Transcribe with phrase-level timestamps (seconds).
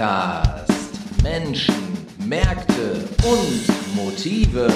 [0.00, 0.72] Podcast
[1.22, 1.74] Menschen,
[2.24, 4.66] Märkte und Motive.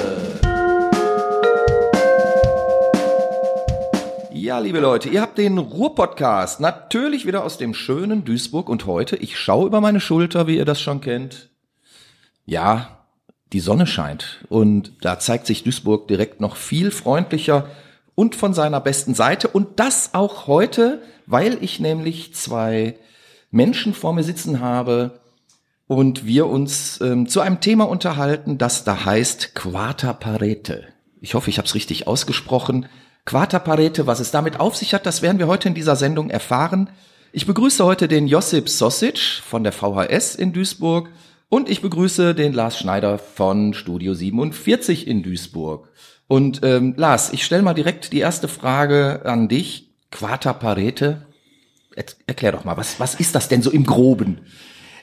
[4.35, 9.17] Ja, liebe Leute, ihr habt den Ruhr-Podcast natürlich wieder aus dem schönen Duisburg und heute,
[9.17, 11.49] ich schaue über meine Schulter, wie ihr das schon kennt.
[12.45, 13.07] Ja,
[13.55, 17.67] die Sonne scheint und da zeigt sich Duisburg direkt noch viel freundlicher
[18.15, 22.99] und von seiner besten Seite und das auch heute, weil ich nämlich zwei
[23.55, 25.21] Menschen vor mir sitzen habe
[25.87, 30.85] und wir uns ähm, zu einem Thema unterhalten, das da heißt Quarta Parete.
[31.21, 32.87] Ich hoffe, ich habe es richtig ausgesprochen.
[33.25, 36.31] Quarta Parete, was es damit auf sich hat, das werden wir heute in dieser Sendung
[36.31, 36.91] erfahren.
[37.33, 41.11] Ich begrüße heute den Josip Sosic von der VHS in Duisburg
[41.49, 45.89] und ich begrüße den Lars Schneider von Studio 47 in Duisburg.
[46.27, 49.91] Und ähm, Lars, ich stelle mal direkt die erste Frage an dich.
[50.11, 51.27] Quarta Parete,
[52.27, 54.39] erklär doch mal, was, was ist das denn so im Groben?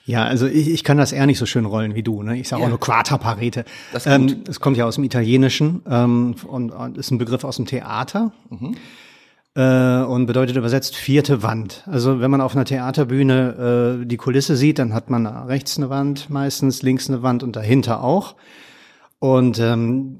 [0.06, 2.24] Ja, also ich, ich kann das eher nicht so schön rollen wie du.
[2.24, 2.40] Ne?
[2.40, 2.66] Ich sage ja.
[2.66, 3.66] auch nur Quarta Parete.
[3.94, 7.58] Das, ähm, das kommt ja aus dem Italienischen ähm, und, und ist ein Begriff aus
[7.58, 8.32] dem Theater.
[8.50, 8.76] Mhm.
[9.54, 11.84] Äh, und bedeutet übersetzt vierte Wand.
[11.86, 15.90] Also wenn man auf einer Theaterbühne äh, die Kulisse sieht, dann hat man rechts eine
[15.90, 18.36] Wand, meistens links eine Wand und dahinter auch.
[19.20, 20.18] Und ähm,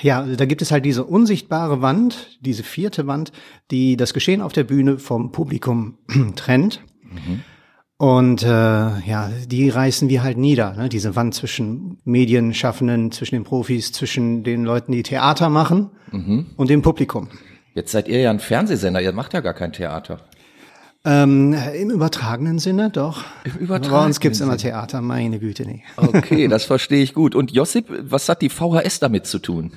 [0.00, 3.32] ja, da gibt es halt diese unsichtbare Wand, diese vierte Wand,
[3.70, 5.98] die das Geschehen auf der Bühne vom Publikum
[6.36, 6.80] trennt.
[7.02, 7.42] Mhm.
[7.96, 10.88] Und äh, ja, die reißen wir halt nieder, ne?
[10.88, 16.46] diese Wand zwischen Medienschaffenden, zwischen den Profis, zwischen den Leuten, die Theater machen mhm.
[16.56, 17.28] und dem Publikum.
[17.74, 20.20] Jetzt seid ihr ja ein Fernsehsender, ihr macht ja gar kein Theater.
[21.04, 23.24] Ähm, Im übertragenen Sinne doch.
[23.44, 25.82] Im übertragenen Bei uns gibt's immer Theater, meine Güte, nee.
[25.96, 27.34] Okay, das verstehe ich gut.
[27.34, 29.72] Und Josip, was hat die VHS damit zu tun?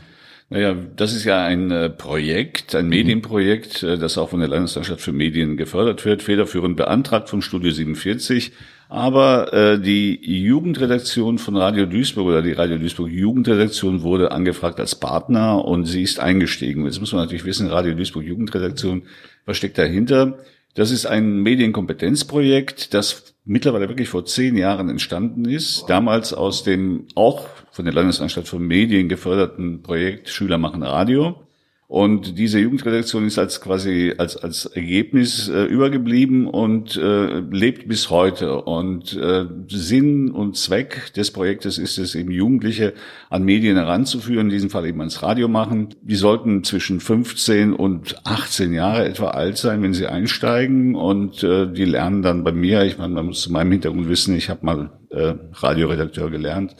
[0.49, 2.89] Naja, das ist ja ein äh, Projekt, ein mhm.
[2.89, 7.71] Medienprojekt, äh, das auch von der Landesanstalt für Medien gefördert wird, federführend beantragt vom Studio
[7.71, 8.53] 47.
[8.87, 14.95] Aber äh, die Jugendredaktion von Radio Duisburg oder die Radio Duisburg Jugendredaktion wurde angefragt als
[14.95, 16.85] Partner und sie ist eingestiegen.
[16.85, 19.03] Jetzt muss man natürlich wissen, Radio Duisburg Jugendredaktion,
[19.45, 20.37] was steckt dahinter?
[20.75, 25.85] Das ist ein Medienkompetenzprojekt, das mittlerweile wirklich vor zehn Jahren entstanden ist.
[25.87, 31.46] Damals aus dem auch von der Landesanstalt für Medien geförderten Projekt Schüler machen Radio.
[31.89, 38.09] Und diese Jugendredaktion ist als quasi als als Ergebnis äh, übergeblieben und äh, lebt bis
[38.09, 38.61] heute.
[38.63, 42.93] Und äh, Sinn und Zweck des Projektes ist es, eben Jugendliche
[43.29, 45.95] an Medien heranzuführen, in diesem Fall eben ans Radio machen.
[46.01, 50.93] Die sollten zwischen 15 und 18 Jahre etwa alt sein, wenn sie einsteigen.
[50.93, 54.35] Und äh, die lernen dann bei mir, ich meine, man muss zu meinem Hintergrund wissen,
[54.35, 56.75] ich habe mal äh, Radioredakteur gelernt.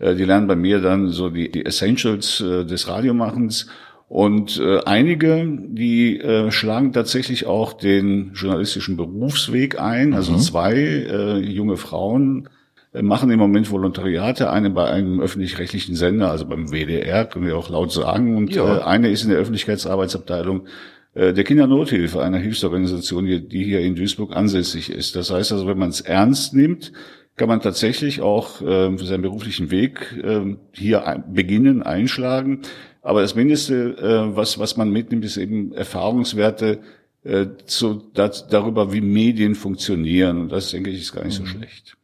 [0.00, 3.68] Äh, die lernen bei mir dann so die, die Essentials äh, des Radiomachens
[4.08, 10.14] und äh, einige, die äh, schlagen tatsächlich auch den journalistischen Berufsweg ein.
[10.14, 10.38] Also mhm.
[10.38, 12.48] zwei äh, junge Frauen
[12.94, 14.50] äh, machen im Moment Volontariate.
[14.50, 18.34] Eine bei einem öffentlich-rechtlichen Sender, also beim WDR, können wir auch laut sagen.
[18.34, 18.78] Und ja.
[18.78, 20.66] äh, eine ist in der Öffentlichkeitsarbeitsabteilung
[21.12, 25.16] äh, der Kindernothilfe, einer Hilfsorganisation, die, die hier in Duisburg ansässig ist.
[25.16, 26.92] Das heißt also, wenn man es ernst nimmt,
[27.38, 32.62] kann man tatsächlich auch äh, für seinen beruflichen Weg äh, hier ein, beginnen, einschlagen.
[33.00, 36.80] Aber das Mindeste, äh, was, was man mitnimmt, ist eben Erfahrungswerte
[37.24, 40.42] äh, zu, das, darüber, wie Medien funktionieren.
[40.42, 41.46] Und das, denke ich, ist gar nicht so mhm.
[41.46, 41.96] schlecht.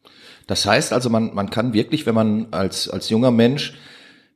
[0.46, 3.74] Das heißt also, man, man kann wirklich, wenn man als, als junger Mensch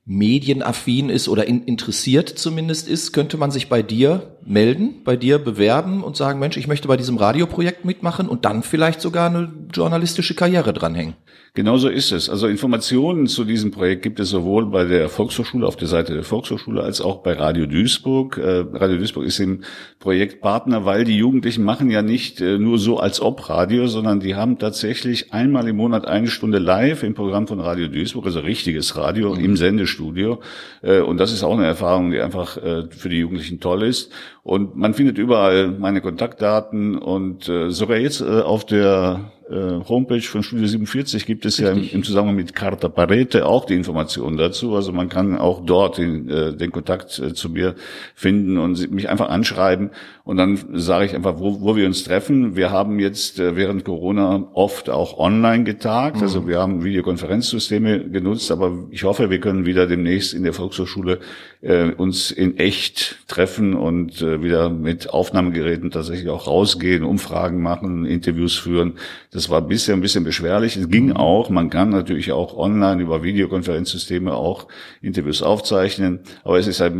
[0.04, 5.38] medienaffin ist oder in, interessiert zumindest ist, könnte man sich bei dir melden, bei dir
[5.38, 9.53] bewerben und sagen, Mensch, ich möchte bei diesem Radioprojekt mitmachen und dann vielleicht sogar eine
[9.72, 11.14] journalistische Karriere dranhängen.
[11.54, 12.31] Genauso ist es.
[12.31, 16.22] Also Informationen zu diesem Projekt gibt es sowohl bei der Volkshochschule auf der Seite der
[16.22, 18.38] Volkshochschule als auch bei Radio Duisburg.
[18.38, 19.62] Äh, Radio Duisburg ist im
[19.98, 24.20] Projekt Partner, weil die Jugendlichen machen ja nicht äh, nur so als ob Radio, sondern
[24.20, 28.41] die haben tatsächlich einmal im Monat eine Stunde live im Programm von Radio Duisburg, also
[28.41, 29.44] richtiges Radio mhm.
[29.44, 30.41] im Sendestudio.
[30.82, 32.59] Äh, und das ist auch eine Erfahrung, die einfach
[32.91, 34.12] für die Jugendlichen toll ist.
[34.48, 40.66] Und man findet überall meine Kontaktdaten und sogar jetzt auf der äh, Homepage von Studio
[40.66, 41.66] 47 gibt es Richtig.
[41.66, 44.74] ja im, im, Zusammenhang mit Carta Parete auch die Informationen dazu.
[44.74, 47.74] Also man kann auch dort den, äh, den Kontakt äh, zu mir
[48.15, 49.91] finden und mich einfach anschreiben.
[50.28, 52.54] Und dann sage ich einfach, wo, wo wir uns treffen.
[52.54, 56.16] Wir haben jetzt äh, während Corona oft auch online getagt.
[56.16, 56.22] Mhm.
[56.22, 61.21] Also wir haben Videokonferenzsysteme genutzt, aber ich hoffe, wir können wieder demnächst in der Volkshochschule
[61.63, 68.04] äh, uns in echt treffen und äh, wieder mit Aufnahmegeräten tatsächlich auch rausgehen, Umfragen machen,
[68.04, 68.98] Interviews führen.
[69.31, 70.77] Das war bisher ein bisschen beschwerlich.
[70.77, 71.16] Es ging mhm.
[71.16, 71.48] auch.
[71.48, 74.69] Man kann natürlich auch online über Videokonferenzsysteme auch
[75.01, 76.21] Interviews aufzeichnen.
[76.45, 76.92] Aber es ist halt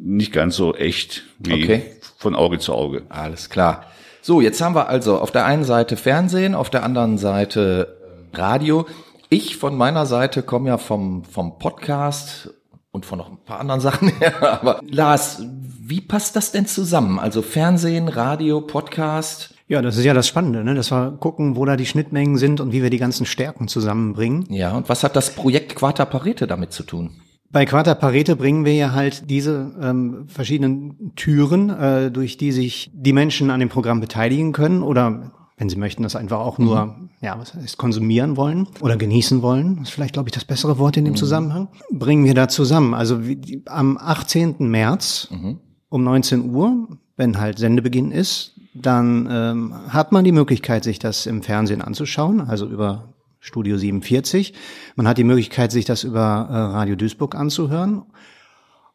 [0.00, 1.82] nicht ganz so echt wie okay.
[2.18, 3.02] Von Auge zu Auge.
[3.08, 3.84] Alles klar.
[4.20, 8.28] So, jetzt haben wir also auf der einen Seite Fernsehen, auf der anderen Seite ähm,
[8.34, 8.86] Radio.
[9.30, 12.50] Ich von meiner Seite komme ja vom, vom Podcast
[12.90, 14.34] und von noch ein paar anderen Sachen her.
[14.60, 15.42] Aber Lars,
[15.80, 17.20] wie passt das denn zusammen?
[17.20, 19.54] Also Fernsehen, Radio, Podcast?
[19.68, 20.74] Ja, das ist ja das Spannende, ne?
[20.74, 24.46] dass wir gucken, wo da die Schnittmengen sind und wie wir die ganzen Stärken zusammenbringen.
[24.50, 27.20] Ja, und was hat das Projekt Quarta Parete damit zu tun?
[27.50, 32.90] Bei Quarta Parete bringen wir ja halt diese ähm, verschiedenen Türen, äh, durch die sich
[32.92, 36.86] die Menschen an dem Programm beteiligen können oder wenn sie möchten, das einfach auch nur,
[36.86, 37.10] mhm.
[37.20, 40.78] ja, was heißt, konsumieren wollen oder genießen wollen, das ist vielleicht, glaube ich, das bessere
[40.78, 41.16] Wort in dem mhm.
[41.16, 42.94] Zusammenhang, bringen wir da zusammen.
[42.94, 44.56] Also wie, am 18.
[44.60, 45.58] März mhm.
[45.88, 51.26] um 19 Uhr, wenn halt Sendebeginn ist, dann ähm, hat man die Möglichkeit, sich das
[51.26, 53.14] im Fernsehen anzuschauen, also über
[53.48, 54.52] Studio 47.
[54.94, 58.04] Man hat die Möglichkeit, sich das über äh, Radio Duisburg anzuhören.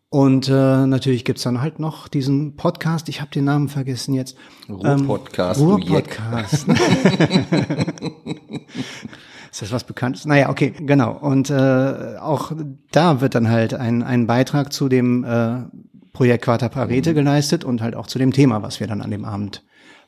[0.10, 4.38] Und äh, natürlich gibt's dann halt noch diesen Podcast, ich habe den Namen vergessen jetzt.
[4.70, 5.60] Ruhr-Podcast.
[5.60, 6.68] Ähm, Ruhr-Podcast.
[9.52, 10.26] Ist das was Bekanntes?
[10.26, 11.14] Naja, okay, genau.
[11.14, 12.52] Und äh, auch
[12.92, 15.64] da wird dann halt ein, ein Beitrag zu dem äh,
[16.12, 17.16] Projekt Quarta Parete mhm.
[17.16, 19.64] geleistet und halt auch zu dem Thema, was wir dann an dem Abend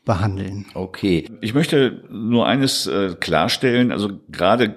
[0.05, 0.65] behandeln.
[0.73, 1.29] Okay.
[1.41, 3.91] Ich möchte nur eines äh, klarstellen.
[3.91, 4.75] Also gerade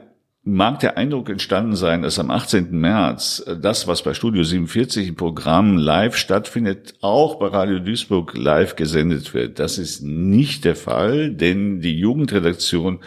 [0.48, 2.70] mag der Eindruck entstanden sein, dass am 18.
[2.70, 8.36] März äh, das, was bei Studio 47 im Programm live stattfindet, auch bei Radio Duisburg
[8.36, 9.58] live gesendet wird.
[9.58, 13.00] Das ist nicht der Fall, denn die Jugendredaktion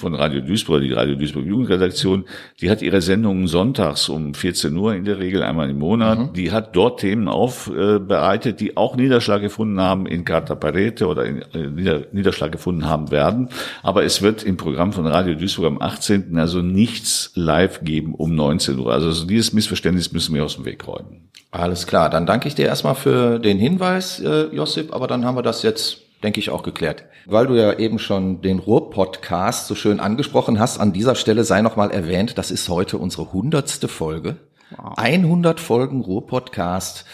[0.00, 2.24] von Radio Duisburg, die Radio Duisburg Jugendredaktion,
[2.60, 6.18] die hat ihre Sendungen sonntags um 14 Uhr in der Regel einmal im Monat.
[6.18, 6.32] Mhm.
[6.32, 11.42] Die hat dort Themen aufbereitet, die auch Niederschlag gefunden haben in Carta Parete oder in,
[11.52, 13.50] äh, Niederschlag gefunden haben werden.
[13.82, 16.38] Aber es wird im Programm von Radio Duisburg am 18.
[16.38, 18.92] also nichts live geben um 19 Uhr.
[18.92, 21.28] Also dieses Missverständnis müssen wir aus dem Weg räumen.
[21.50, 25.36] Alles klar, dann danke ich dir erstmal für den Hinweis, äh, Josip, aber dann haben
[25.36, 27.04] wir das jetzt denke ich, auch geklärt.
[27.26, 31.62] Weil du ja eben schon den Ruhr-Podcast so schön angesprochen hast, an dieser Stelle sei
[31.62, 34.36] nochmal erwähnt, das ist heute unsere hundertste Folge.
[34.76, 34.94] Wow.
[34.96, 37.04] 100 Folgen Ruhr-Podcast.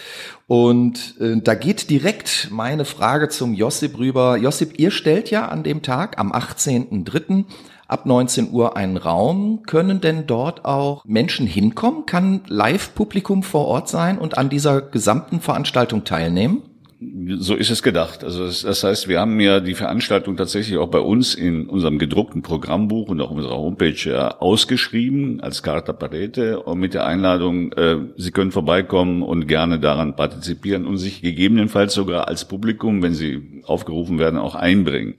[0.46, 4.36] Und äh, da geht direkt meine Frage zum Josip rüber.
[4.36, 7.44] Josip, ihr stellt ja an dem Tag, am 18.03.,
[7.88, 9.62] ab 19 Uhr einen Raum.
[9.66, 12.04] Können denn dort auch Menschen hinkommen?
[12.04, 16.62] Kann Live-Publikum vor Ort sein und an dieser gesamten Veranstaltung teilnehmen?
[16.98, 18.24] So ist es gedacht.
[18.24, 22.40] Also das, heißt, wir haben ja die Veranstaltung tatsächlich auch bei uns in unserem gedruckten
[22.40, 27.98] Programmbuch und auch unserer Homepage ja ausgeschrieben als Carta Parete und mit der Einladung, äh,
[28.16, 33.62] Sie können vorbeikommen und gerne daran partizipieren und sich gegebenenfalls sogar als Publikum, wenn Sie
[33.66, 35.16] aufgerufen werden, auch einbringen.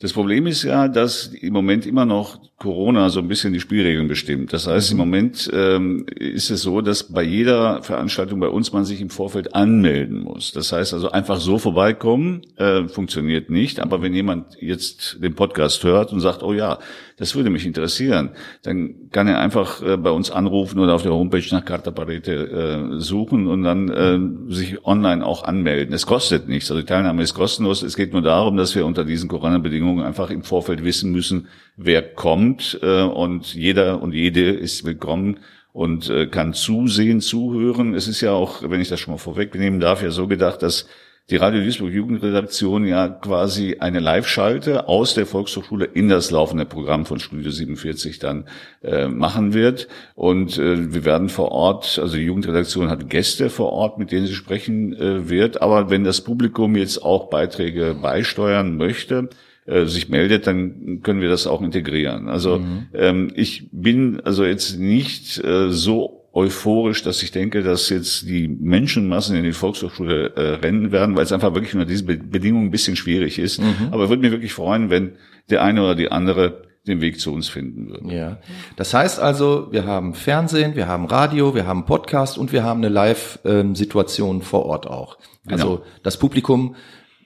[0.00, 4.08] Das Problem ist ja, dass im Moment immer noch Corona so ein bisschen die Spielregeln
[4.08, 4.50] bestimmt.
[4.50, 5.00] Das heißt, im mhm.
[5.02, 9.54] Moment ähm, ist es so, dass bei jeder Veranstaltung bei uns man sich im Vorfeld
[9.54, 10.52] anmelden muss.
[10.52, 13.78] Das heißt also einfach so vorbeikommen äh, funktioniert nicht.
[13.78, 16.78] Aber wenn jemand jetzt den Podcast hört und sagt, oh ja,
[17.20, 18.30] das würde mich interessieren,
[18.62, 22.32] dann kann er einfach äh, bei uns anrufen oder auf der Homepage nach Carta Parete
[22.32, 25.94] äh, suchen und dann äh, sich online auch anmelden.
[25.94, 26.70] Es kostet nichts.
[26.70, 27.82] Also die Teilnahme ist kostenlos.
[27.82, 32.00] Es geht nur darum, dass wir unter diesen Corona-Bedingungen einfach im Vorfeld wissen müssen, wer
[32.02, 35.40] kommt und jeder und jede ist willkommen
[35.72, 37.94] und kann zusehen, zuhören.
[37.94, 40.86] Es ist ja auch, wenn ich das schon mal vorwegnehmen darf, ja so gedacht, dass
[41.30, 47.06] die Radio Duisburg Jugendredaktion ja quasi eine Live-Schalte aus der Volkshochschule in das laufende Programm
[47.06, 48.46] von Studio 47 dann
[48.82, 49.86] äh, machen wird.
[50.16, 54.26] Und äh, wir werden vor Ort, also die Jugendredaktion hat Gäste vor Ort, mit denen
[54.26, 55.62] sie sprechen äh, wird.
[55.62, 59.28] Aber wenn das Publikum jetzt auch Beiträge beisteuern möchte,
[59.66, 62.28] äh, sich meldet, dann können wir das auch integrieren.
[62.28, 62.86] Also mhm.
[62.92, 68.46] ähm, ich bin also jetzt nicht äh, so euphorisch, dass ich denke, dass jetzt die
[68.46, 72.70] Menschenmassen in die Volkshochschule äh, rennen werden, weil es einfach wirklich unter diesen Bedingungen ein
[72.70, 73.60] bisschen schwierig ist.
[73.60, 73.88] Mhm.
[73.90, 75.16] Aber würde mich wirklich freuen, wenn
[75.50, 78.14] der eine oder die andere den Weg zu uns finden würde.
[78.14, 78.38] Ja.
[78.76, 82.78] Das heißt also, wir haben Fernsehen, wir haben Radio, wir haben Podcast und wir haben
[82.78, 85.18] eine Live-Situation vor Ort auch.
[85.44, 85.54] Genau.
[85.54, 86.76] Also das Publikum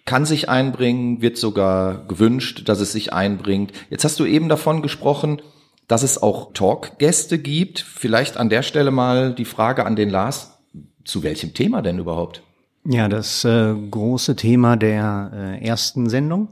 [0.07, 3.73] kann sich einbringen, wird sogar gewünscht, dass es sich einbringt.
[3.91, 5.41] Jetzt hast du eben davon gesprochen,
[5.89, 7.81] dass es auch Talkgäste gibt.
[7.81, 10.59] Vielleicht an der Stelle mal die Frage an den Lars,
[11.05, 12.43] zu welchem Thema denn überhaupt?
[12.87, 16.49] Ja, das äh, große Thema der äh, ersten Sendung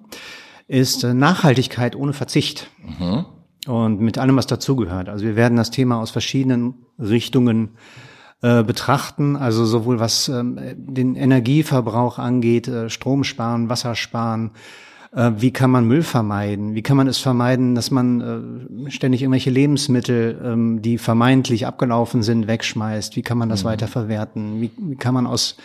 [0.66, 2.70] ist äh, Nachhaltigkeit ohne Verzicht.
[2.98, 3.26] Mhm.
[3.66, 5.08] Und mit allem, was dazugehört.
[5.08, 7.76] Also wir werden das Thema aus verschiedenen Richtungen
[8.40, 14.50] äh, betrachten, also sowohl was ähm, den Energieverbrauch angeht, äh, Strom sparen, Wasser sparen,
[15.14, 16.74] äh, wie kann man Müll vermeiden?
[16.74, 22.22] Wie kann man es vermeiden, dass man äh, ständig irgendwelche Lebensmittel, ähm, die vermeintlich abgelaufen
[22.22, 23.16] sind, wegschmeißt?
[23.16, 23.68] Wie kann man das mhm.
[23.68, 24.60] weiterverwerten?
[24.60, 25.56] Wie, wie kann man aus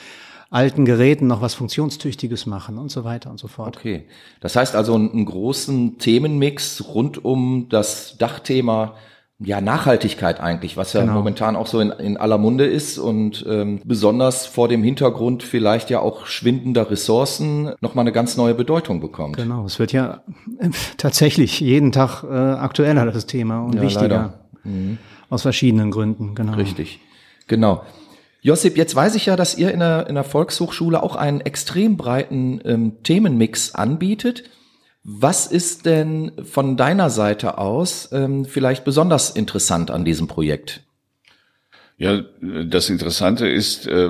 [0.49, 3.77] alten Geräten noch was Funktionstüchtiges machen und so weiter und so fort.
[3.77, 4.05] Okay.
[4.39, 8.95] Das heißt also einen großen Themenmix rund um das Dachthema
[9.39, 11.13] ja, Nachhaltigkeit eigentlich, was ja genau.
[11.13, 15.91] momentan auch so in, in aller Munde ist und ähm, besonders vor dem Hintergrund vielleicht
[15.91, 19.37] ja auch schwindender Ressourcen nochmal eine ganz neue Bedeutung bekommt.
[19.37, 20.21] Genau, es wird ja
[20.97, 24.33] tatsächlich jeden Tag äh, aktueller, das Thema, und ja, wichtiger.
[24.63, 24.97] Mhm.
[25.29, 26.53] Aus verschiedenen Gründen, genau.
[26.53, 26.99] Richtig,
[27.47, 27.83] genau.
[28.41, 31.97] Josip, jetzt weiß ich ja, dass ihr in der, in der Volkshochschule auch einen extrem
[31.97, 34.45] breiten ähm, Themenmix anbietet.
[35.09, 40.81] Was ist denn von deiner Seite aus ähm, vielleicht besonders interessant an diesem Projekt?
[41.97, 44.09] Ja, das Interessante ist äh,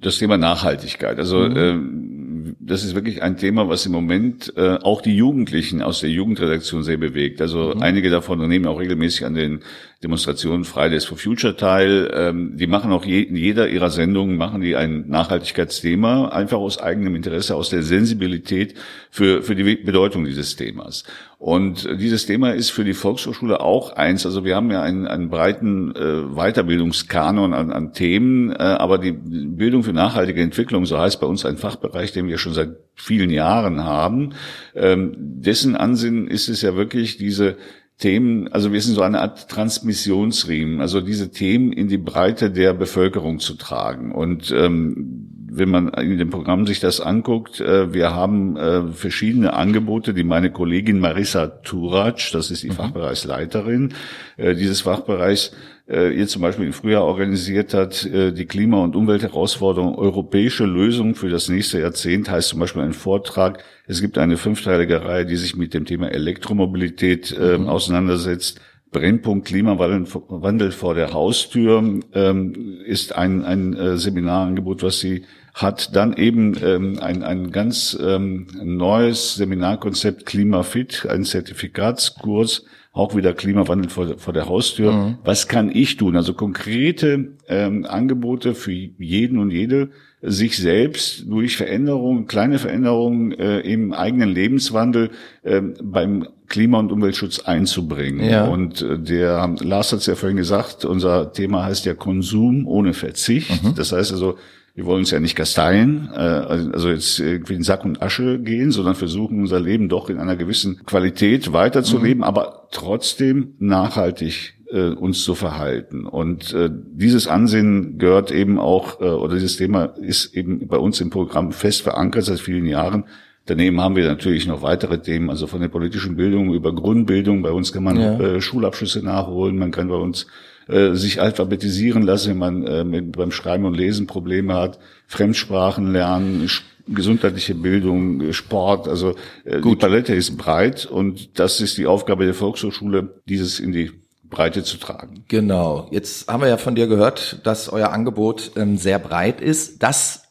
[0.00, 1.18] das Thema Nachhaltigkeit.
[1.18, 1.56] Also mhm.
[1.56, 6.10] äh, das ist wirklich ein Thema, was im Moment äh, auch die Jugendlichen aus der
[6.10, 7.40] Jugendredaktion sehr bewegt.
[7.40, 7.82] Also mhm.
[7.82, 9.60] einige davon nehmen auch regelmäßig an den
[10.02, 12.10] Demonstrationen Fridays for Future teil.
[12.12, 16.78] Ähm, die machen auch je, in jeder ihrer Sendungen machen die ein Nachhaltigkeitsthema, einfach aus
[16.78, 18.74] eigenem Interesse, aus der Sensibilität
[19.10, 21.04] für, für die Bedeutung dieses Themas.
[21.38, 24.26] Und dieses Thema ist für die Volkshochschule auch eins.
[24.26, 29.12] Also wir haben ja einen, einen breiten äh, Weiterbildungskanon an, an Themen, äh, aber die
[29.12, 33.30] Bildung für nachhaltige Entwicklung, so heißt bei uns ein Fachbereich, den wir schon seit vielen
[33.30, 34.34] Jahren haben,
[34.74, 37.56] ähm, dessen Ansinnen ist es ja wirklich diese
[38.02, 42.74] Themen, also wir sind so eine Art Transmissionsriemen, also diese Themen in die Breite der
[42.74, 44.10] Bevölkerung zu tragen.
[44.10, 49.52] Und ähm, wenn man in dem Programm sich das anguckt, äh, wir haben äh, verschiedene
[49.52, 52.74] Angebote, die meine Kollegin Marissa Turac, das ist die mhm.
[52.74, 53.94] Fachbereichsleiterin
[54.36, 55.52] äh, dieses Fachbereichs,
[55.92, 61.48] jetzt zum Beispiel im Frühjahr organisiert hat, die Klima- und Umweltherausforderung europäische Lösungen für das
[61.48, 63.62] nächste Jahrzehnt, heißt zum Beispiel ein Vortrag.
[63.86, 67.68] Es gibt eine fünfteilige Reihe, die sich mit dem Thema Elektromobilität äh, mhm.
[67.68, 68.60] auseinandersetzt.
[68.92, 76.14] Brennpunkt Klimawandel vor der Haustür ähm, ist ein, ein äh, Seminarangebot, was sie hat dann
[76.14, 84.18] eben ähm, ein, ein ganz ähm, neues Seminarkonzept Klimafit, ein Zertifikatskurs, auch wieder Klimawandel vor,
[84.18, 84.92] vor der Haustür.
[84.92, 85.18] Mhm.
[85.24, 86.16] Was kann ich tun?
[86.16, 89.90] Also konkrete ähm, Angebote für jeden und jede,
[90.22, 95.10] sich selbst durch Veränderungen, kleine Veränderungen äh, im eigenen Lebenswandel
[95.42, 98.28] äh, beim Klima- und Umweltschutz einzubringen.
[98.28, 98.44] Ja.
[98.44, 102.94] Und äh, der Lars hat es ja vorhin gesagt, unser Thema heißt ja Konsum ohne
[102.94, 103.64] Verzicht.
[103.64, 103.74] Mhm.
[103.74, 104.36] Das heißt also,
[104.74, 108.70] wir wollen uns ja nicht kasteien, äh, also jetzt irgendwie in Sack und Asche gehen,
[108.70, 112.24] sondern versuchen unser Leben doch in einer gewissen Qualität weiterzuleben, mhm.
[112.24, 116.06] aber trotzdem nachhaltig äh, uns zu verhalten.
[116.06, 121.00] Und äh, dieses Ansinnen gehört eben auch, äh, oder dieses Thema ist eben bei uns
[121.00, 123.04] im Programm fest verankert seit vielen Jahren.
[123.46, 127.42] Daneben haben wir natürlich noch weitere Themen, also von der politischen Bildung über Grundbildung.
[127.42, 128.18] Bei uns kann man ja.
[128.18, 130.26] äh, Schulabschlüsse nachholen, man kann bei uns
[130.68, 135.92] äh, sich alphabetisieren lassen, wenn man äh, mit, beim Schreiben und Lesen Probleme hat, Fremdsprachen
[135.92, 136.48] lernen,
[136.86, 139.14] gesundheitliche Bildung, Sport, also
[139.44, 139.72] äh, Gut.
[139.72, 143.90] die Palette ist breit und das ist die Aufgabe der Volkshochschule, dieses in die
[144.32, 145.24] Breite zu tragen.
[145.28, 145.86] Genau.
[145.92, 149.82] Jetzt haben wir ja von dir gehört, dass euer Angebot ähm, sehr breit ist.
[149.84, 150.24] Das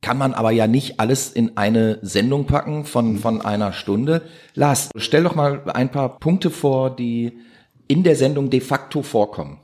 [0.00, 4.22] kann man aber ja nicht alles in eine Sendung packen von, von einer Stunde.
[4.54, 7.38] Lars, stell doch mal ein paar Punkte vor, die
[7.86, 9.60] in der Sendung de facto vorkommen.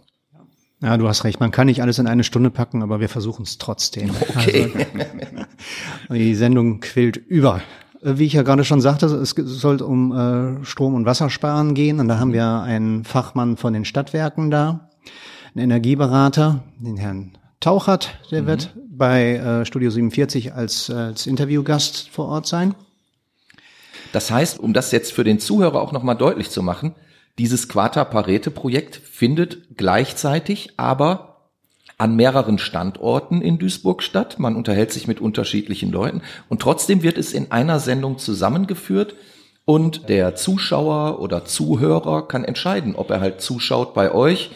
[0.81, 1.41] Ja, du hast recht.
[1.41, 4.11] Man kann nicht alles in eine Stunde packen, aber wir versuchen es trotzdem.
[4.37, 4.71] Okay.
[6.09, 7.63] Also, die Sendung quillt über.
[8.01, 12.01] Wie ich ja gerade schon sagte, es soll um äh, Strom- und Wassersparen gehen.
[12.01, 14.89] Und da haben wir einen Fachmann von den Stadtwerken da,
[15.55, 18.47] einen Energieberater, den Herrn Tauchert, der mhm.
[18.47, 22.75] wird bei äh, Studio 47 als, als Interviewgast vor Ort sein.
[24.13, 26.95] Das heißt, um das jetzt für den Zuhörer auch nochmal deutlich zu machen,
[27.39, 31.28] dieses Quater-Parete-Projekt findet gleichzeitig aber
[31.99, 34.39] an mehreren Standorten in Duisburg statt.
[34.39, 39.15] Man unterhält sich mit unterschiedlichen Leuten und trotzdem wird es in einer Sendung zusammengeführt
[39.65, 44.51] und der Zuschauer oder Zuhörer kann entscheiden, ob er halt zuschaut bei euch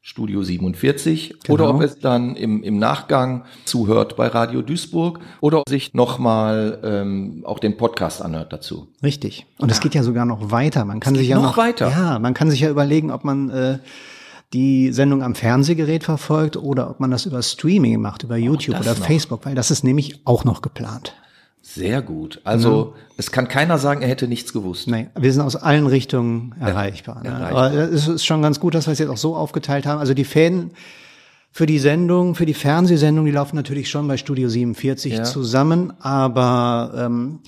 [0.00, 1.54] Studio 47 genau.
[1.54, 7.42] oder ob es dann im, im Nachgang zuhört bei Radio Duisburg oder sich nochmal ähm,
[7.44, 8.88] auch den Podcast anhört dazu.
[9.02, 9.44] Richtig.
[9.58, 10.86] Und es geht ja sogar noch weiter.
[10.86, 11.90] Man kann sich ja noch, noch weiter.
[11.90, 13.78] Ja, man kann sich ja überlegen, ob man äh,
[14.52, 18.94] die Sendung am Fernsehgerät verfolgt oder ob man das über Streaming macht, über YouTube oder
[18.94, 19.06] noch.
[19.06, 21.14] Facebook, weil das ist nämlich auch noch geplant.
[21.60, 22.40] Sehr gut.
[22.44, 23.12] Also mhm.
[23.18, 24.88] es kann keiner sagen, er hätte nichts gewusst.
[24.88, 27.22] Nein, wir sind aus allen Richtungen erreichbar.
[27.22, 27.28] Ne?
[27.28, 27.66] erreichbar.
[27.66, 30.00] Aber es ist schon ganz gut, dass wir es jetzt auch so aufgeteilt haben.
[30.00, 30.70] Also die Fäden
[31.50, 35.24] für die Sendung, für die Fernsehsendung, die laufen natürlich schon bei Studio 47 ja.
[35.24, 37.40] zusammen, aber ähm,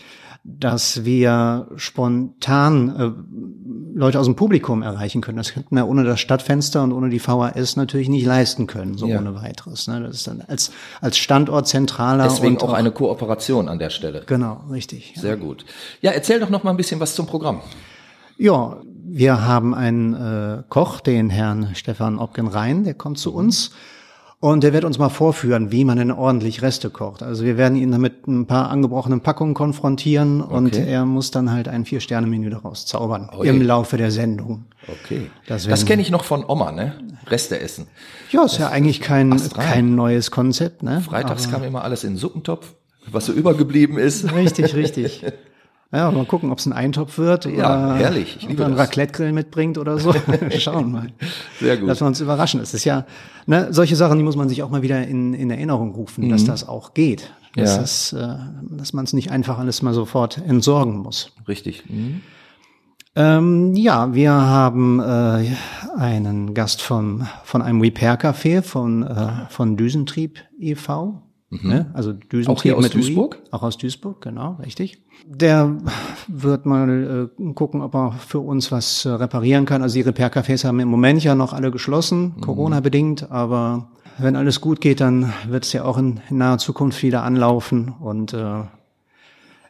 [0.43, 5.37] dass wir spontan äh, Leute aus dem Publikum erreichen können.
[5.37, 9.07] Das könnten wir ohne das Stadtfenster und ohne die VHS natürlich nicht leisten können, so
[9.07, 9.19] ja.
[9.19, 9.87] ohne weiteres.
[9.87, 10.01] Ne?
[10.01, 12.25] Das ist dann als, als Standort zentraler.
[12.25, 14.23] Deswegen auch, auch eine Kooperation an der Stelle.
[14.27, 15.15] Genau, richtig.
[15.17, 15.37] Sehr ja.
[15.37, 15.67] gut.
[16.01, 17.61] Ja, erzähl doch noch mal ein bisschen was zum Programm.
[18.39, 23.73] Ja, wir haben einen äh, Koch, den Herrn Stefan Obgen-Rhein, der kommt zu uns.
[24.43, 27.23] Und der wird uns mal vorführen, wie man denn ordentlich Reste kocht.
[27.23, 30.55] Also wir werden ihn mit ein paar angebrochenen Packungen konfrontieren okay.
[30.55, 34.65] und er muss dann halt ein Vier-Sterne-Menü daraus zaubern oh im Laufe der Sendung.
[34.89, 35.31] Okay.
[35.47, 36.95] Das, das kenne ich noch von Oma, ne?
[37.27, 37.87] Reste essen.
[38.31, 41.03] Ja, ist das ja eigentlich kein, kein neues Konzept, ne?
[41.03, 42.73] Freitags Aber kam immer alles in den Suppentopf,
[43.11, 44.33] was so übergeblieben ist.
[44.33, 45.23] Richtig, richtig.
[45.93, 48.37] Ja, mal gucken, ob es ein Eintopf wird ja, oder herrlich.
[48.37, 50.15] Ich liebe ob man einen Raclette-Grill mitbringt oder so.
[50.59, 51.09] Schauen mal.
[51.59, 51.89] Sehr gut.
[51.89, 52.61] Lassen wir uns überraschen.
[52.61, 53.07] Es ist ja,
[53.47, 56.31] ne, solche Sachen, die muss man sich auch mal wieder in, in Erinnerung rufen, mhm.
[56.31, 57.33] dass das auch geht.
[57.57, 57.81] Dass, ja.
[57.81, 58.37] das, äh,
[58.77, 61.33] dass man es nicht einfach alles mal sofort entsorgen muss.
[61.49, 61.83] Richtig.
[61.91, 62.21] Mhm.
[63.17, 65.57] Ähm, ja, wir haben äh,
[65.99, 71.21] einen Gast vom, von einem Repair-Café von, äh, von Düsentrieb e.V.
[71.51, 71.69] Mhm.
[71.69, 71.91] Ne?
[71.95, 73.39] Also Düsentrieb auch hier aus Duisburg?
[73.43, 75.03] Ui, auch aus Duisburg, genau, richtig.
[75.27, 75.79] Der
[76.29, 79.83] wird mal äh, gucken, ob er für uns was äh, reparieren kann.
[79.83, 82.41] Also die Repair-Cafés haben im Moment ja noch alle geschlossen, mhm.
[82.41, 87.03] Corona-bedingt, aber wenn alles gut geht, dann wird es ja auch in, in, naher Zukunft
[87.03, 88.63] wieder anlaufen und äh,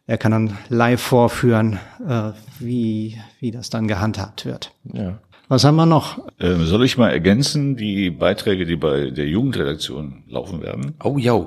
[0.07, 4.73] er kann dann live vorführen, äh, wie, wie das dann gehandhabt wird.
[4.93, 5.19] Ja.
[5.49, 6.19] Was haben wir noch?
[6.39, 10.95] Ähm, soll ich mal ergänzen, die Beiträge, die bei der Jugendredaktion laufen werden?
[11.03, 11.47] Oh, ja.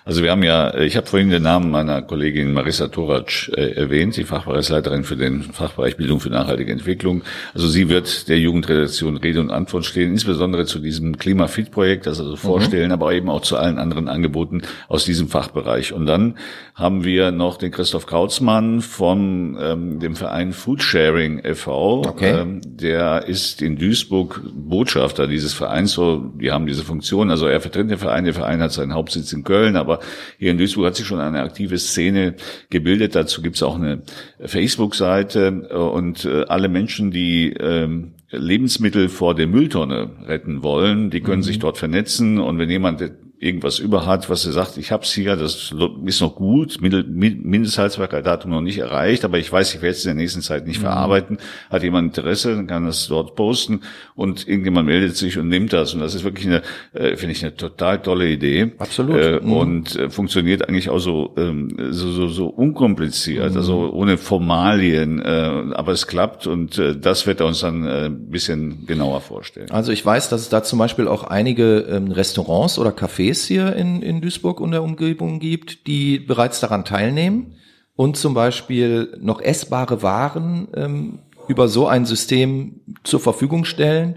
[0.03, 3.71] Also wir haben ja, äh, ich habe vorhin den Namen meiner Kollegin Marissa Torac äh,
[3.73, 7.23] erwähnt, die Fachbereichsleiterin für den Fachbereich Bildung für nachhaltige Entwicklung.
[7.53, 12.35] Also sie wird der Jugendredaktion Rede und Antwort stehen, insbesondere zu diesem Klimafit-Projekt, das also
[12.35, 12.93] vorstellen, mhm.
[12.93, 15.93] aber eben auch zu allen anderen Angeboten aus diesem Fachbereich.
[15.93, 16.35] Und dann
[16.73, 22.01] haben wir noch den Christoph Krautzmann von ähm, dem Verein Foodsharing e.V.
[22.07, 22.41] Okay.
[22.41, 25.91] Ähm, der ist in Duisburg Botschafter dieses Vereins.
[25.91, 27.29] So, die haben diese Funktion.
[27.29, 28.25] Also er vertritt den Verein.
[28.25, 29.90] Der Verein hat seinen Hauptsitz in Köln, aber
[30.37, 32.35] hier in Duisburg hat sich schon eine aktive Szene
[32.69, 33.15] gebildet.
[33.15, 34.01] Dazu gibt es auch eine
[34.39, 41.41] Facebook-Seite und äh, alle Menschen, die ähm, Lebensmittel vor der Mülltonne retten wollen, die können
[41.41, 41.45] mhm.
[41.45, 43.01] sich dort vernetzen und wenn jemand
[43.41, 45.73] irgendwas über hat, was er sagt, ich hab's hier, das
[46.05, 50.15] ist noch gut, Mindesthaltbarkeitsdatum noch nicht erreicht, aber ich weiß, ich werde es in der
[50.15, 50.83] nächsten Zeit nicht mhm.
[50.83, 51.39] verarbeiten.
[51.71, 53.81] Hat jemand Interesse, dann kann das dort posten
[54.13, 55.95] und irgendjemand meldet sich und nimmt das.
[55.95, 56.61] Und das ist wirklich eine,
[56.93, 58.73] äh, finde ich, eine total tolle Idee.
[58.77, 59.19] Absolut.
[59.19, 59.53] Äh, mhm.
[59.53, 63.57] Und äh, funktioniert eigentlich auch so, ähm, so, so, so unkompliziert, mhm.
[63.57, 68.05] also ohne Formalien, äh, aber es klappt und äh, das wird er uns dann äh,
[68.05, 69.71] ein bisschen genauer vorstellen.
[69.71, 73.47] Also ich weiß, dass es da zum Beispiel auch einige ähm, Restaurants oder Cafés Cafés
[73.47, 77.55] hier in, in Duisburg und der Umgebung gibt, die bereits daran teilnehmen
[77.95, 84.15] und zum Beispiel noch essbare Waren ähm, über so ein System zur Verfügung stellen,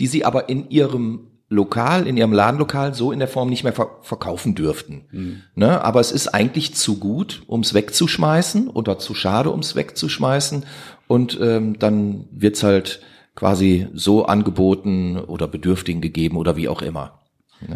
[0.00, 3.74] die sie aber in ihrem Lokal, in ihrem Ladenlokal so in der Form nicht mehr
[3.74, 5.04] ver verkaufen dürften.
[5.10, 5.42] Mhm.
[5.54, 5.84] Ne?
[5.84, 10.64] Aber es ist eigentlich zu gut, um es wegzuschmeißen oder zu schade, um es wegzuschmeißen.
[11.08, 13.00] Und ähm, dann wird's halt
[13.34, 17.21] quasi so angeboten oder Bedürftigen gegeben oder wie auch immer.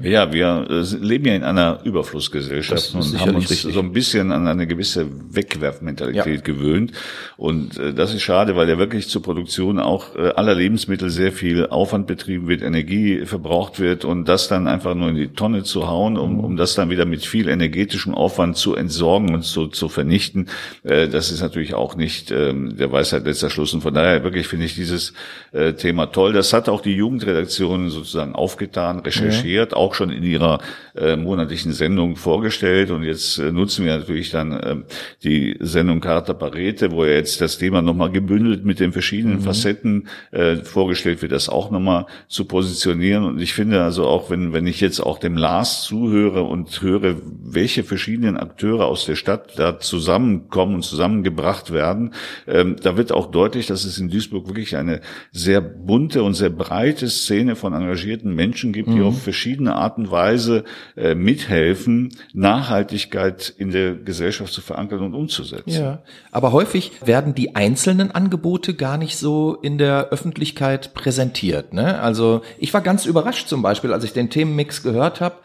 [0.03, 3.75] Ja, wir äh, leben ja in einer Überflussgesellschaft und haben uns richtig.
[3.75, 6.41] so ein bisschen an eine gewisse Wegwerfmentalität ja.
[6.41, 6.93] gewöhnt.
[7.37, 11.33] Und äh, das ist schade, weil ja wirklich zur Produktion auch äh, aller Lebensmittel sehr
[11.33, 15.63] viel Aufwand betrieben wird, Energie verbraucht wird und das dann einfach nur in die Tonne
[15.63, 19.69] zu hauen, um, um das dann wieder mit viel energetischem Aufwand zu entsorgen und zu,
[19.69, 20.49] zu vernichten,
[20.83, 23.73] äh, das ist natürlich auch nicht äh, der Weisheit letzter Schluss.
[23.75, 25.13] Und von daher wirklich finde ich dieses
[25.53, 26.33] äh, Thema toll.
[26.33, 29.73] Das hat auch die Jugendredaktion sozusagen aufgetan, recherchiert.
[29.73, 30.59] Ja auch schon in ihrer
[30.97, 32.91] äh, monatlichen Sendung vorgestellt.
[32.91, 34.77] Und jetzt äh, nutzen wir natürlich dann äh,
[35.23, 39.43] die Sendung Carta Parete, wo ja jetzt das Thema nochmal gebündelt mit den verschiedenen mhm.
[39.43, 43.25] Facetten äh, vorgestellt wird, das auch nochmal zu positionieren.
[43.25, 47.17] Und ich finde also auch, wenn, wenn ich jetzt auch dem Lars zuhöre und höre,
[47.43, 52.15] welche verschiedenen Akteure aus der Stadt da zusammenkommen und zusammengebracht werden,
[52.47, 55.01] ähm, da wird auch deutlich, dass es in Duisburg wirklich eine
[55.33, 59.07] sehr bunte und sehr breite Szene von engagierten Menschen gibt, die mhm.
[59.07, 60.65] auf verschiedene verschiedene Art und Weise
[60.97, 65.71] äh, mithelfen, Nachhaltigkeit in der Gesellschaft zu verankern und umzusetzen.
[65.71, 71.73] Ja, aber häufig werden die einzelnen Angebote gar nicht so in der Öffentlichkeit präsentiert.
[71.73, 71.99] Ne?
[72.01, 75.37] Also ich war ganz überrascht zum Beispiel, als ich den Themenmix gehört habe,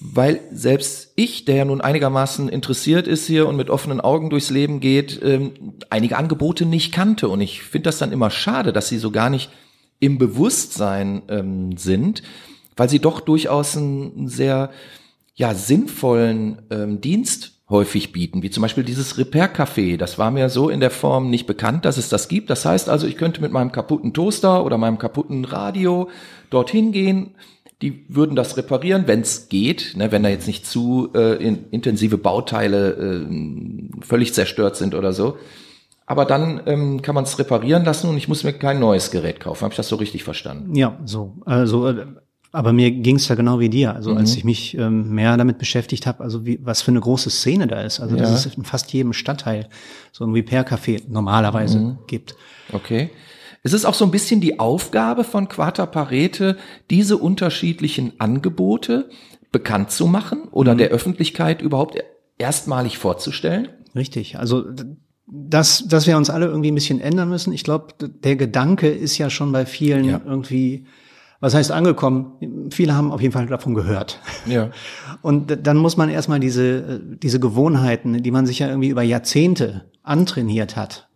[0.00, 4.50] weil selbst ich, der ja nun einigermaßen interessiert ist hier und mit offenen Augen durchs
[4.50, 5.52] Leben geht, ähm,
[5.90, 7.28] einige Angebote nicht kannte.
[7.28, 9.50] Und ich finde das dann immer schade, dass sie so gar nicht
[9.98, 12.22] im Bewusstsein ähm, sind
[12.76, 14.70] weil sie doch durchaus einen sehr
[15.34, 19.96] ja, sinnvollen ähm, Dienst häufig bieten, wie zum Beispiel dieses Repair-Café.
[19.96, 22.48] Das war mir so in der Form nicht bekannt, dass es das gibt.
[22.48, 26.08] Das heißt also, ich könnte mit meinem kaputten Toaster oder meinem kaputten Radio
[26.50, 27.34] dorthin gehen.
[27.82, 31.68] Die würden das reparieren, wenn es geht, ne, wenn da jetzt nicht zu äh, in,
[31.70, 35.36] intensive Bauteile äh, völlig zerstört sind oder so.
[36.06, 39.40] Aber dann ähm, kann man es reparieren lassen und ich muss mir kein neues Gerät
[39.40, 39.64] kaufen.
[39.64, 40.74] Habe ich das so richtig verstanden?
[40.76, 41.34] Ja, so.
[41.44, 42.06] Also äh,
[42.56, 43.94] aber mir ging es ja genau wie dir.
[43.94, 44.16] Also mhm.
[44.16, 47.66] als ich mich ähm, mehr damit beschäftigt habe, also wie, was für eine große Szene
[47.66, 48.00] da ist.
[48.00, 48.22] Also ja.
[48.22, 49.68] dass es in fast jedem Stadtteil
[50.10, 51.98] so ein Repair-Café normalerweise mhm.
[52.06, 52.34] gibt.
[52.72, 53.10] Okay.
[53.62, 56.56] Es ist auch so ein bisschen die Aufgabe von Quarta Parete,
[56.88, 59.10] diese unterschiedlichen Angebote
[59.52, 60.78] bekannt zu machen oder mhm.
[60.78, 61.98] der Öffentlichkeit überhaupt
[62.38, 63.68] erstmalig vorzustellen?
[63.94, 64.38] Richtig.
[64.38, 64.64] Also
[65.26, 67.52] dass, dass wir uns alle irgendwie ein bisschen ändern müssen.
[67.52, 70.22] Ich glaube, der Gedanke ist ja schon bei vielen ja.
[70.24, 70.86] irgendwie
[71.40, 72.70] was heißt angekommen?
[72.70, 74.20] Viele haben auf jeden Fall davon gehört.
[74.46, 74.70] Ja.
[75.22, 79.84] Und dann muss man erstmal diese, diese Gewohnheiten, die man sich ja irgendwie über Jahrzehnte
[80.02, 81.08] antrainiert hat,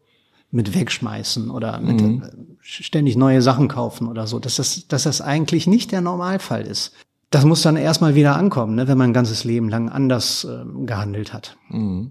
[0.50, 2.22] mit wegschmeißen oder mit mhm.
[2.60, 6.92] ständig neue Sachen kaufen oder so, dass das, dass das eigentlich nicht der Normalfall ist.
[7.30, 10.64] Das muss dann erstmal wieder ankommen, ne, wenn man ein ganzes Leben lang anders äh,
[10.84, 11.56] gehandelt hat.
[11.68, 12.10] Mhm.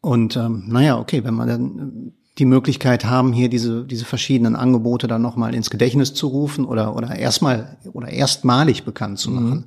[0.00, 5.08] Und ähm, naja, okay, wenn man dann die Möglichkeit haben, hier diese, diese verschiedenen Angebote
[5.08, 9.64] dann nochmal ins Gedächtnis zu rufen oder, oder erstmal oder erstmalig bekannt zu machen, mhm.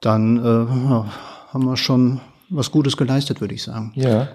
[0.00, 0.42] dann äh,
[1.52, 3.92] haben wir schon was Gutes geleistet, würde ich sagen.
[3.96, 4.28] Ja.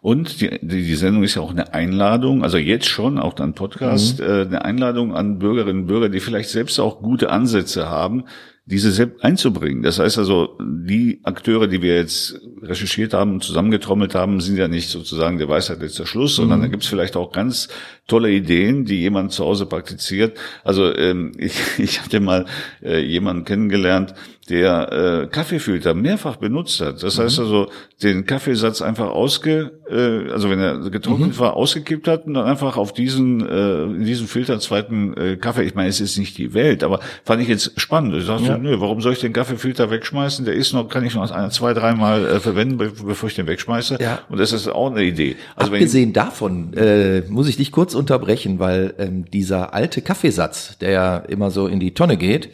[0.00, 3.54] Und die, die, die Sendung ist ja auch eine Einladung, also jetzt schon, auch dann
[3.54, 4.26] Podcast, mhm.
[4.26, 8.24] äh, eine Einladung an Bürgerinnen und Bürger, die vielleicht selbst auch gute Ansätze haben,
[8.70, 9.82] diese einzubringen.
[9.82, 14.90] Das heißt also, die Akteure, die wir jetzt recherchiert haben, zusammengetrommelt haben, sind ja nicht
[14.90, 16.62] sozusagen der Weisheit letzter Schluss, sondern mhm.
[16.64, 17.68] da gibt es vielleicht auch ganz
[18.06, 20.38] tolle Ideen, die jemand zu Hause praktiziert.
[20.64, 22.44] Also ähm, ich, ich hatte mal
[22.82, 24.12] äh, jemanden kennengelernt,
[24.48, 27.02] der äh, Kaffeefilter mehrfach benutzt hat.
[27.02, 27.22] Das mhm.
[27.22, 27.70] heißt also,
[28.02, 31.38] den Kaffeesatz einfach ausge, äh, also wenn er getrocknet mhm.
[31.38, 35.64] war, ausgekippt hat und dann einfach auf diesen, äh, in diesem Filter zweiten äh, Kaffee.
[35.64, 38.14] Ich meine, es ist nicht die Welt, aber fand ich jetzt spannend.
[38.14, 38.58] Ich dachte, ja.
[38.58, 40.44] nö, warum soll ich den Kaffeefilter wegschmeißen?
[40.44, 43.98] Der ist noch, kann ich noch ein, zwei, dreimal äh, verwenden, bevor ich den wegschmeiße.
[44.00, 44.20] Ja.
[44.28, 45.36] Und das ist auch eine Idee.
[45.56, 50.90] Also Abgesehen davon äh, muss ich dich kurz unterbrechen, weil ähm, dieser alte Kaffeesatz, der
[50.90, 52.50] ja immer so in die Tonne geht,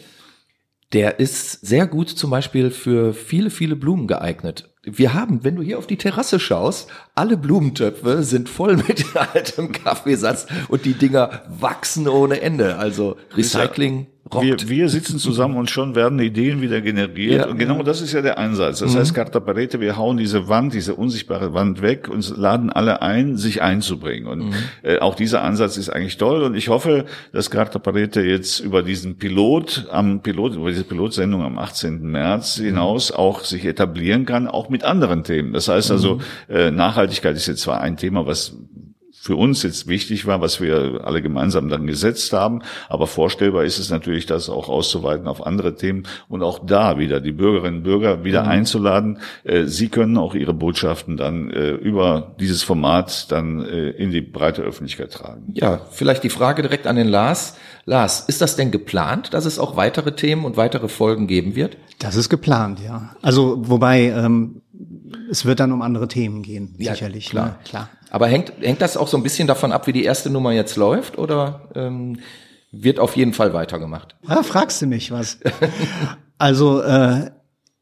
[0.94, 4.70] der ist sehr gut zum Beispiel für viele, viele Blumen geeignet.
[4.84, 9.72] Wir haben, wenn du hier auf die Terrasse schaust, alle Blumentöpfe sind voll mit altem
[9.72, 12.76] Kaffeesatz und die Dinger wachsen ohne Ende.
[12.76, 17.42] Also Recycling wir, wir sitzen zusammen und schon werden Ideen wieder generiert.
[17.42, 17.46] Ja.
[17.46, 18.78] Und genau das ist ja der Einsatz.
[18.78, 18.98] Das mhm.
[18.98, 23.36] heißt, Carta Parete, wir hauen diese Wand, diese unsichtbare Wand weg und laden alle ein,
[23.36, 24.26] sich einzubringen.
[24.26, 24.54] Und mhm.
[24.82, 26.42] äh, auch dieser Ansatz ist eigentlich toll.
[26.42, 31.42] Und ich hoffe, dass Carta Parete jetzt über diesen Pilot, am Pilot, über diese Pilotsendung
[31.42, 32.00] am 18.
[32.02, 33.18] März hinaus mhm.
[33.18, 35.52] auch sich etablieren kann, auch mit anderen Themen.
[35.52, 36.20] Das heißt also, mhm.
[36.48, 38.56] äh, Nachhaltigkeit ist jetzt zwar ein Thema, was
[39.24, 42.60] für uns jetzt wichtig war, was wir alle gemeinsam dann gesetzt haben.
[42.90, 47.20] Aber vorstellbar ist es natürlich, das auch auszuweiten auf andere Themen und auch da wieder
[47.20, 48.50] die Bürgerinnen und Bürger wieder mhm.
[48.50, 49.18] einzuladen.
[49.44, 54.20] Äh, sie können auch ihre Botschaften dann äh, über dieses Format dann äh, in die
[54.20, 55.54] breite Öffentlichkeit tragen.
[55.54, 57.56] Ja, vielleicht die Frage direkt an den Lars.
[57.86, 61.78] Lars, ist das denn geplant, dass es auch weitere Themen und weitere Folgen geben wird?
[61.98, 63.16] Das ist geplant, ja.
[63.22, 64.60] Also wobei ähm,
[65.30, 67.30] es wird dann um andere Themen gehen, ja, sicherlich.
[67.30, 67.56] Klar, ne?
[67.64, 67.88] klar.
[68.14, 70.76] Aber hängt, hängt das auch so ein bisschen davon ab, wie die erste Nummer jetzt
[70.76, 72.20] läuft oder ähm,
[72.70, 74.14] wird auf jeden Fall weitergemacht?
[74.28, 75.40] Ah, fragst du mich was.
[76.38, 77.32] also äh,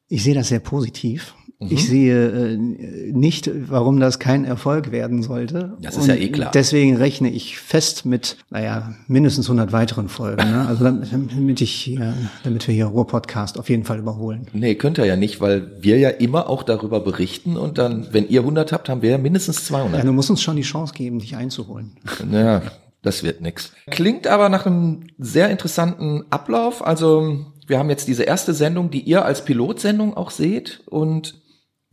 [0.08, 1.34] ich sehe das sehr positiv.
[1.70, 1.88] Ich mhm.
[1.88, 5.76] sehe äh, nicht, warum das kein Erfolg werden sollte.
[5.80, 6.50] Das ist Und ja eh klar.
[6.52, 10.42] Deswegen rechne ich fest mit, naja, mindestens 100 weiteren Folgen.
[10.50, 10.66] Ne?
[10.66, 14.46] Also damit ich hier, damit wir hier Ruhr-Podcast auf jeden Fall überholen.
[14.52, 18.28] Nee, könnt ihr ja nicht, weil wir ja immer auch darüber berichten und dann, wenn
[18.28, 20.00] ihr 100 habt, haben wir ja mindestens 200.
[20.00, 21.92] Ja, du musst uns schon die Chance geben, dich einzuholen.
[22.28, 22.62] Naja,
[23.02, 23.72] das wird nix.
[23.90, 26.86] Klingt aber nach einem sehr interessanten Ablauf.
[26.86, 31.41] Also wir haben jetzt diese erste Sendung, die ihr als Pilotsendung auch seht und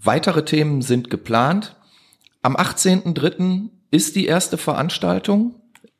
[0.01, 1.75] Weitere Themen sind geplant.
[2.41, 3.69] Am 18.03.
[3.91, 5.55] ist die erste Veranstaltung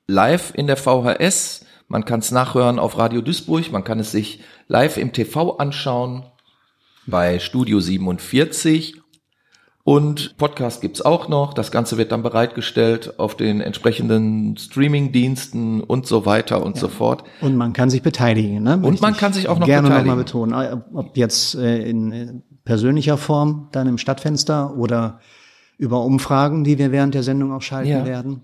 [0.08, 1.66] live in der VHS.
[1.90, 6.24] Man kann es nachhören auf Radio Duisburg, man kann es sich live im TV anschauen
[7.08, 9.02] bei Studio 47.
[9.84, 11.54] Und Podcast gibt's auch noch.
[11.54, 16.82] Das Ganze wird dann bereitgestellt auf den entsprechenden Streaming-Diensten und so weiter und ja.
[16.82, 17.24] so fort.
[17.42, 18.62] Und man kann sich beteiligen.
[18.62, 18.80] Ne?
[18.82, 20.16] Und man kann sich auch noch gerne beteiligen.
[20.16, 25.20] Gerne nochmal betonen, ob jetzt äh, in persönlicher Form dann im Stadtfenster oder
[25.80, 28.06] über Umfragen, die wir während der Sendung auch schalten ja.
[28.06, 28.44] werden.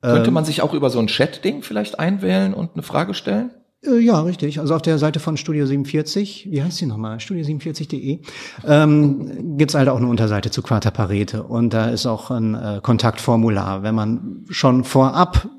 [0.00, 3.50] Könnte ähm, man sich auch über so ein Chat-Ding vielleicht einwählen und eine Frage stellen?
[3.82, 4.60] Äh, ja, richtig.
[4.60, 7.18] Also auf der Seite von Studio 47, wie heißt sie nochmal?
[7.18, 8.20] Studio47.de,
[8.66, 11.42] ähm, gibt halt auch eine Unterseite zu Quarta Parete.
[11.42, 15.50] Und da ist auch ein äh, Kontaktformular, wenn man schon vorab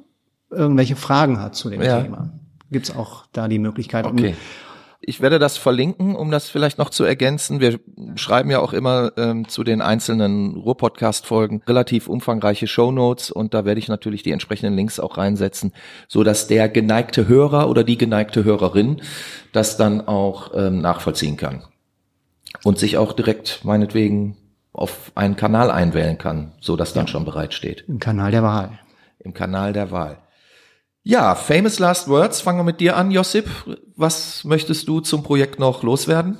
[0.49, 2.01] irgendwelche Fragen hat zu dem ja.
[2.01, 2.31] Thema.
[2.71, 4.07] Gibt's auch da die Möglichkeit.
[4.07, 4.33] Okay.
[5.07, 7.59] Ich werde das verlinken, um das vielleicht noch zu ergänzen.
[7.59, 7.79] Wir
[8.15, 13.79] schreiben ja auch immer ähm, zu den einzelnen Ruhr-Podcast-Folgen relativ umfangreiche Shownotes und da werde
[13.79, 15.73] ich natürlich die entsprechenden Links auch reinsetzen,
[16.07, 19.01] so dass der geneigte Hörer oder die geneigte Hörerin
[19.53, 21.63] das dann auch ähm, nachvollziehen kann
[22.63, 24.37] und sich auch direkt meinetwegen
[24.73, 27.11] auf einen Kanal einwählen kann, so dass dann ja.
[27.11, 27.85] schon bereitsteht.
[27.87, 28.79] Im Kanal der Wahl.
[29.19, 30.17] Im Kanal der Wahl.
[31.07, 32.41] Ja, famous last words.
[32.41, 33.47] Fangen wir mit dir an, Josip.
[33.95, 36.39] Was möchtest du zum Projekt noch loswerden?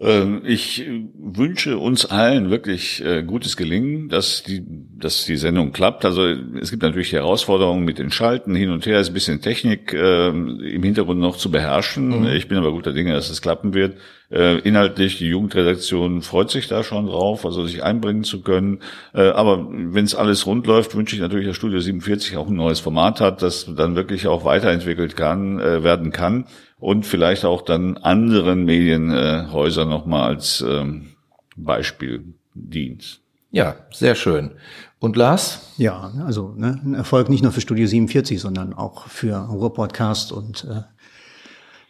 [0.00, 4.64] Ähm, ich wünsche uns allen wirklich äh, gutes Gelingen, dass die,
[5.00, 6.04] dass die Sendung klappt.
[6.04, 6.26] Also
[6.60, 10.28] es gibt natürlich Herausforderungen mit den Schalten hin und her, ist ein bisschen Technik äh,
[10.28, 12.22] im Hintergrund noch zu beherrschen.
[12.22, 12.26] Mhm.
[12.28, 13.96] Ich bin aber guter Dinge, dass es klappen wird.
[14.30, 18.80] Äh, inhaltlich, die Jugendredaktion freut sich da schon drauf, also sich einbringen zu können.
[19.14, 22.56] Äh, aber wenn es alles rund läuft, wünsche ich natürlich, dass Studio 47 auch ein
[22.56, 26.46] neues Format hat, das dann wirklich auch weiterentwickelt kann, äh, werden kann
[26.80, 31.10] und vielleicht auch dann anderen Medienhäusern nochmal als ähm,
[31.56, 33.20] Beispiel dient.
[33.50, 34.50] Ja, sehr schön.
[34.98, 35.72] Und Lars?
[35.78, 40.64] Ja, also ne, ein Erfolg nicht nur für Studio 47, sondern auch für Ruhr-Podcast und
[40.64, 40.82] äh,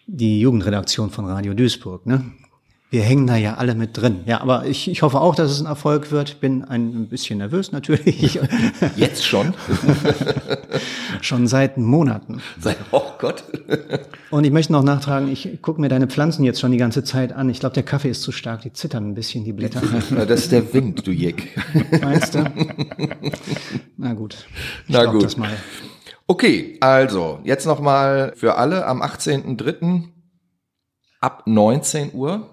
[0.06, 2.06] die Jugendredaktion von Radio Duisburg.
[2.06, 2.24] Ne?
[2.90, 4.20] Wir hängen da ja alle mit drin.
[4.24, 6.40] Ja, aber ich, ich hoffe auch, dass es ein Erfolg wird.
[6.40, 8.38] Bin ein bisschen nervös natürlich.
[8.96, 9.52] Jetzt schon?
[11.20, 12.40] schon seit Monaten.
[12.58, 13.44] Seit, oh Gott.
[14.30, 17.32] Und ich möchte noch nachtragen, ich gucke mir deine Pflanzen jetzt schon die ganze Zeit
[17.32, 17.48] an.
[17.48, 18.62] Ich glaube, der Kaffee ist zu stark.
[18.62, 19.80] Die zittern ein bisschen, die Blätter.
[20.26, 21.56] das ist der Wind, du Jeck.
[22.02, 22.44] Meinst du?
[23.96, 24.46] Na gut.
[24.86, 25.22] Ich Na gut.
[25.22, 25.56] Das mal.
[26.26, 30.08] Okay, also jetzt nochmal für alle am 18.03.
[31.20, 32.50] ab 19 Uhr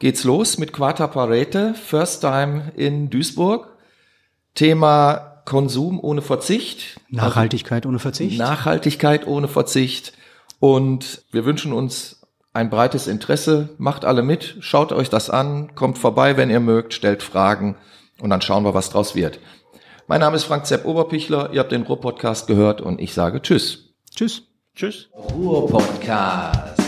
[0.00, 3.68] geht's los mit Quarta Parete, First Time in Duisburg.
[4.54, 7.00] Thema Konsum ohne Verzicht.
[7.10, 8.38] Nachhaltigkeit ohne Verzicht.
[8.38, 10.12] Nachhaltigkeit ohne Verzicht.
[10.58, 13.68] Und wir wünschen uns ein breites Interesse.
[13.78, 17.76] Macht alle mit, schaut euch das an, kommt vorbei, wenn ihr mögt, stellt Fragen
[18.20, 19.38] und dann schauen wir, was draus wird.
[20.06, 23.94] Mein Name ist Frank Zepp Oberpichler, ihr habt den Ruhr-Podcast gehört und ich sage Tschüss.
[24.14, 24.42] Tschüss.
[24.74, 25.08] Tschüss.
[25.14, 26.85] Ruhr-Podcast.